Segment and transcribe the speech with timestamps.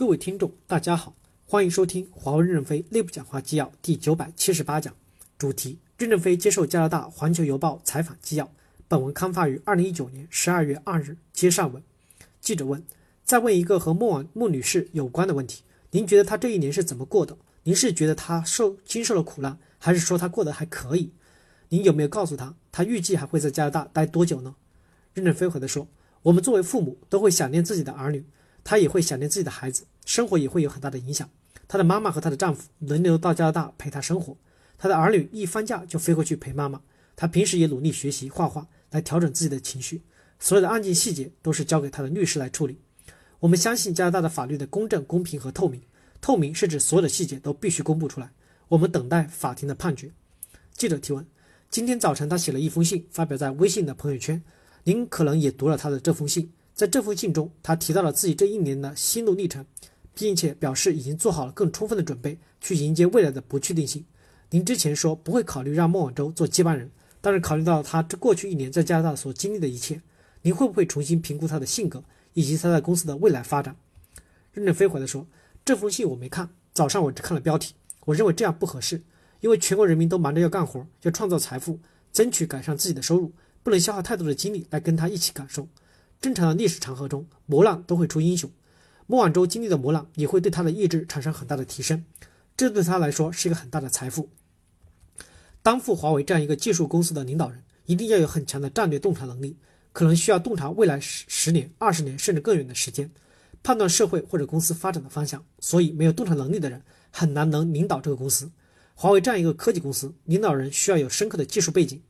[0.00, 1.14] 各位听众，大家好，
[1.44, 4.94] 欢迎收听华为任正非内部讲话纪要第九百七十八讲，
[5.36, 8.50] 主题：任正非接受加拿大《环球邮报》采访纪要。
[8.88, 11.18] 本文刊发于二零一九年十二月二日。
[11.34, 11.82] 接上文，
[12.40, 12.82] 记者问：
[13.24, 17.36] 再问一个和莫婉莫女士有关的问题，您觉得她这一年是怎么过的？
[17.64, 21.12] 您是觉得她受经受了苦难，还是说她过得还可以？
[21.68, 24.54] 您有没有告诉她，她预计还会在加拿大待多久呢？
[25.12, 25.86] 任正非回答说：
[26.22, 28.24] 我们作为父母都会想念自己的儿女。
[28.70, 31.28] 她也会想念自己的孩子，生活也会有很大的影响。
[31.66, 34.36] 她的妈妈和她的丈夫轮流到加拿大陪她生活，
[34.78, 36.80] 她的儿女一放假就飞过去陪妈妈。
[37.16, 40.02] 她平时也努力学习画画来调整自己的情绪，
[40.38, 42.78] 所有的案件细节都是交给她的律师来处理。
[43.40, 45.82] 我们相信加拿大的法律的公正、公平和透明。
[46.20, 48.30] 透明是指所有的细节都必须公布出来。
[48.68, 50.12] 我们等待法庭的判决。
[50.74, 51.26] 记者提问：
[51.68, 54.40] 今天早晨他写了一封信，发表在微信的朋友圈，
[54.84, 56.52] 您可能也读了他的这封信。
[56.74, 59.64] 在这封信中，他提到了自己这一年的心路历程，
[60.14, 64.04] 并且表示已经做好了更充分的准备去迎接未来的不确定性。
[64.50, 66.90] 您之前说不会考虑让孟晚舟做接班人，
[67.20, 70.00] 但是考虑到他这过去一年在加拿大所经历的一切，
[70.42, 73.76] 您会不会重新评估他的性格以及他在公司的未来发展？
[74.52, 75.26] 任正非回答说
[75.64, 77.74] ：“这封信我没看，早上我只看了标题。
[78.06, 79.02] 我认为这样不合适，
[79.40, 81.78] 因为全国人民都忙着要干活，要创造财富，
[82.10, 85.68] 争取改善自己的收入，不能消耗太多的精力来跟他一起感受。”
[86.20, 88.50] 正常的历史长河中，磨难都会出英雄。
[89.06, 92.04] 莫晚舟经历的磨难也会对他的意志产生很大的提升，
[92.56, 94.28] 这对他来说是一个很大的财富。
[95.62, 99.56] 担负华为这样一个技术公司的领导人，一定要有很强的战略洞察能力，
[99.92, 103.10] 可能需要洞察未来十十年、二十年甚至更远的时间，
[103.62, 105.42] 判断社会或者公司发展的方向。
[105.58, 108.50] 所以，没有洞察能力的人很难能领导这个公司。
[108.94, 112.02] 华为这样一个科技公司，领导人需要有深刻的技术背景。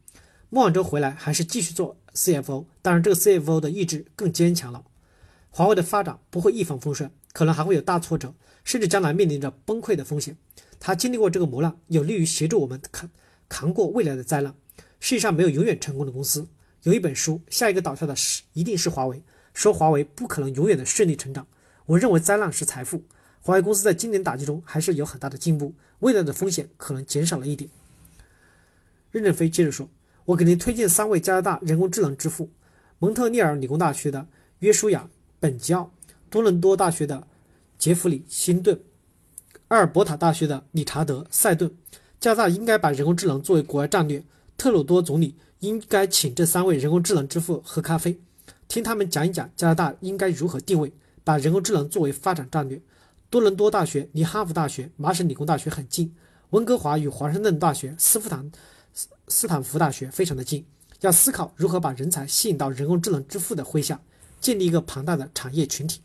[0.53, 4.85] 莫晚舟回来还是继续做 CFO，当然这个 CFO 的意志更坚强了。
[5.49, 8.35] 华为的发展不会一帆风顺，可能还会有大挫折，
[8.65, 10.37] 甚至将来面临着崩溃的风险。
[10.81, 13.09] 他经历过这个磨难，有利于协助我们扛
[13.49, 14.53] 扛过未来的灾难。
[14.99, 16.49] 世界上没有永远成功的公司。
[16.83, 19.23] 有一本书，下一个倒下的是一定是华为，
[19.55, 21.47] 说华为不可能永远的顺利成长。
[21.87, 23.05] 我认为灾难是财富。
[23.41, 27.71] 华为公司在今年打击中还是有很大的进步，未来的风险可能减少了一点。
[29.13, 29.89] 任正非接着说。
[30.27, 32.51] 我给您推荐三位加拿大人工智能之父：
[32.99, 34.27] 蒙特利尔理工大学的
[34.61, 35.09] 约书亚·
[35.41, 35.91] 本吉奥，
[36.29, 37.27] 多伦多大学的
[37.79, 38.79] 杰弗里·辛顿，
[39.69, 41.75] 阿尔伯塔大学的理查德·塞顿。
[42.21, 44.23] 加拿大应该把人工智能作为国家战略。
[44.59, 48.21] 特鲁多总理应该请这三位人工智能之父喝咖啡，
[48.69, 50.93] 听他们讲一讲加拿大应该如何定位，
[51.25, 52.79] 把人工智能作为发展战略。
[53.31, 56.15] 多伦多大学离哈佛大学、麻省理工大学很近，
[56.51, 58.53] 温哥华与华盛顿大学、斯福坦。
[59.29, 60.65] 斯坦福大学非常的近，
[61.01, 64.01] 要思考如何把人才吸引到人工智能之父的麾下，
[64.41, 66.01] 建立一个庞大的产业群体。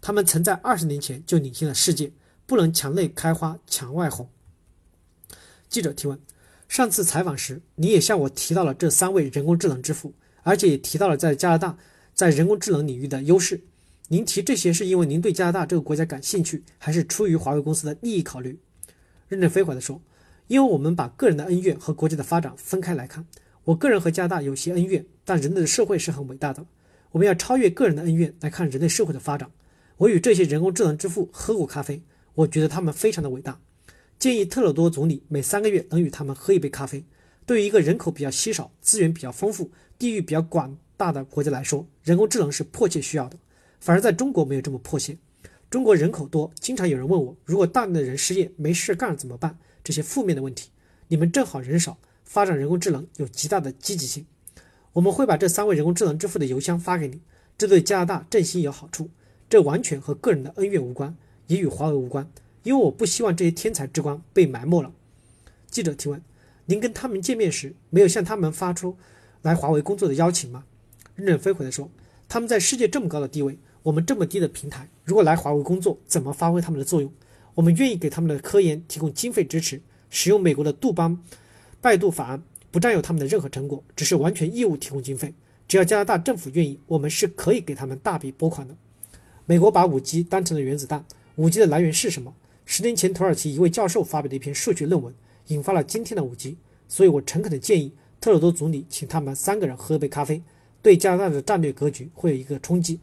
[0.00, 2.12] 他们曾在二十年前就领先了世界，
[2.46, 4.28] 不能墙内开花墙外红。
[5.68, 6.18] 记者提问：
[6.68, 11.76] 上次采访时，你也向我提到了这三位人工智能之父，而且也提到了在加拿大
[12.14, 13.62] 在人工智能领域的优势。
[14.08, 18.58] 您提这些是因为您对加拿大这个国家感兴趣，还是出于华为公司的利益考虑？
[19.28, 20.00] 任正非回答说。
[20.48, 23.26] 因为我们把个人的恩怨和国家的发展分开来看，
[23.64, 26.64] 我个人和加拿大有些恩怨，但人类的社会是很伟大的。
[27.10, 29.50] 我们要超越个人的恩怨来看人类社会的发展。
[29.96, 32.02] 我与这些人工智能之父喝过咖啡，
[32.34, 33.58] 我觉得他们非常的伟大。
[34.18, 37.04] 建议特鲁多总理每三个月能与他们喝一杯咖啡。
[37.44, 43.36] 对于一个人口比较稀少、资源比较丰富、地域比较广大的国家来说，人工智能是迫切需要的。
[43.80, 45.16] 反而在中国没有这么迫切。
[45.70, 49.58] 中国人口多，经常有人问我，如果大量的人失业没事干怎么办？
[49.86, 50.70] 这些负面的问题，
[51.06, 54.26] 你们正好人少，发展人工智能有极大的积极性。
[54.94, 57.20] 我们会把这三位人工智能之父的邮箱发给你，
[57.56, 59.10] 这对加拿大振兴有好处。
[59.48, 62.28] 这完全和个人的恩怨无关，也与华为无关，
[62.64, 64.92] 因为我不希望这些天才之光被埋没了。
[65.70, 66.20] 记者提问：
[66.64, 68.96] 您跟他们见面时，没有向他们发出
[69.42, 70.64] 来华为工作的邀请吗？
[71.14, 71.88] 任正非回答说：
[72.28, 77.12] 他们在世界这么高的地位，我们这么低的平台，如果来华为工作，怎么发挥他们的作用？
[77.56, 79.80] 我们愿意给他们的科研提供经费支持，
[80.10, 81.18] 使用美国的杜邦
[81.80, 85.32] 拜杜法案，不占有他们的任何成果，只是完全义务提供经费。
[85.66, 88.76] 只要加拿大政府愿意，我们是可以给他们大笔拨款的。
[89.46, 91.04] 美国把五 G 当成了原子弹，
[91.36, 92.34] 五 G 的来源是什么？
[92.66, 95.14] 十年前土耳其一位教授发表的一篇数学论文，
[95.46, 96.58] 引发了今天的五 G。
[96.88, 100.42] 所以我诚恳地建议特鲁多总理请他们三个人喝杯咖啡，
[100.82, 103.00] 对加拿大的战略格局会有一个冲击。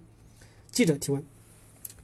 [0.71, 1.23] 记者提问：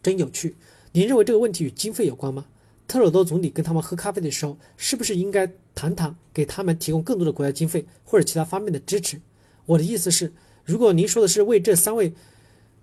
[0.01, 0.55] 真有趣。
[0.91, 2.45] 您认为这个问题与经费有关吗？
[2.87, 9.21] 特鲁多总理跟他们喝咖啡的时候，是不是应该谈谈给他们提供更多的国家经费或者其他方面的支持？
[9.67, 10.33] 我的意思是，
[10.65, 12.11] 如果您说的是为这三位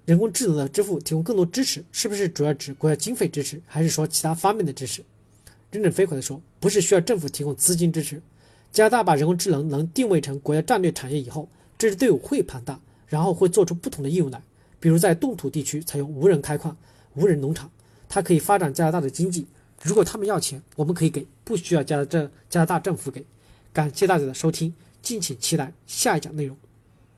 [0.05, 5.03] 人工智能的支付提供更多支持，是不是主要指国家经费支持，还是说其他方面的支持？
[5.73, 8.23] 任正非回答说，不是需要政府提供资金支持。
[8.71, 14.41] 加拿大把人工智能能定位成国家战略产业以后，这支队伍会庞大，然后会做出不同的应用来，
[14.79, 16.77] 比如在冻土地区采用无人开矿、
[17.15, 17.69] 无人农场，
[18.09, 19.47] 它可以发展加拿大的经济。
[19.83, 23.25] 如果他们要钱，我们可以给，不需要加这加拿大政府给。
[23.73, 26.57] 感谢大家的收听，敬请期待下一讲内容。